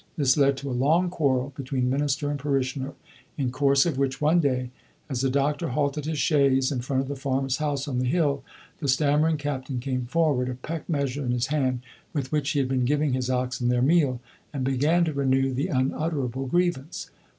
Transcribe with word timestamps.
This 0.17 0.35
led 0.35 0.57
to 0.57 0.69
a 0.71 0.73
long 0.73 1.11
quarrel 1.11 1.53
between 1.55 1.87
minister 1.87 2.31
and 2.31 2.39
parishioner, 2.39 2.93
in 3.37 3.51
course 3.51 3.85
of 3.85 3.99
which, 3.99 4.19
one 4.19 4.39
day, 4.39 4.71
as 5.11 5.21
the 5.21 5.29
doctor 5.29 5.67
halted 5.67 6.05
his 6.05 6.17
chaise 6.17 6.71
in 6.71 6.81
front 6.81 7.03
of 7.03 7.07
the 7.07 7.15
farmer's 7.15 7.57
house 7.57 7.87
on 7.87 7.99
the 7.99 8.05
hill, 8.07 8.43
the 8.79 8.87
stammering 8.87 9.37
captain 9.37 9.79
came 9.79 10.07
forward, 10.07 10.49
a 10.49 10.55
peck 10.55 10.89
measure 10.89 11.23
in 11.23 11.29
his 11.31 11.45
hand, 11.53 11.81
with 12.13 12.31
which 12.31 12.49
he 12.49 12.57
had 12.59 12.67
been 12.67 12.83
giving 12.83 13.13
his 13.13 13.29
oxen 13.29 13.69
their 13.69 13.83
meal, 13.83 14.19
and 14.51 14.63
began 14.63 15.05
to 15.05 15.13
renew 15.13 15.53
the 15.53 15.67
unutterable 15.67 16.47
grievance. 16.47 17.11